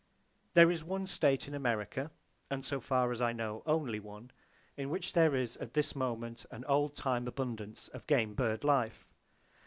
[0.55, 2.09] There is one state in America,
[2.49, 4.31] and so far as I know only one,
[4.75, 9.05] in which there is at this moment an old time abundance of game bird life.